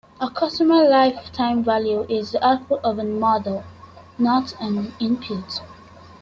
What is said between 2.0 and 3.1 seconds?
is the output of a